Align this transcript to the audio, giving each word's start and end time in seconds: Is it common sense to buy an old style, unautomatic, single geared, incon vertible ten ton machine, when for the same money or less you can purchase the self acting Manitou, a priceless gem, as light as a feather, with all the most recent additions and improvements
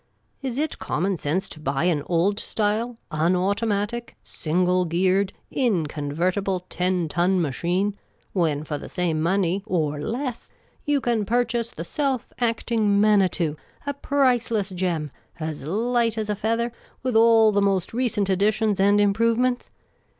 Is 0.41 0.57
it 0.57 0.79
common 0.79 1.15
sense 1.15 1.47
to 1.49 1.59
buy 1.59 1.83
an 1.83 2.01
old 2.07 2.39
style, 2.39 2.97
unautomatic, 3.11 4.15
single 4.23 4.83
geared, 4.85 5.31
incon 5.55 6.11
vertible 6.11 6.61
ten 6.69 7.07
ton 7.07 7.39
machine, 7.39 7.95
when 8.33 8.63
for 8.63 8.79
the 8.79 8.89
same 8.89 9.21
money 9.21 9.61
or 9.67 10.01
less 10.01 10.49
you 10.85 11.01
can 11.01 11.23
purchase 11.23 11.69
the 11.69 11.85
self 11.85 12.33
acting 12.39 12.99
Manitou, 12.99 13.55
a 13.85 13.93
priceless 13.93 14.69
gem, 14.71 15.11
as 15.39 15.67
light 15.67 16.17
as 16.17 16.31
a 16.31 16.35
feather, 16.35 16.71
with 17.03 17.15
all 17.15 17.51
the 17.51 17.61
most 17.61 17.93
recent 17.93 18.27
additions 18.27 18.79
and 18.79 18.99
improvements 18.99 19.69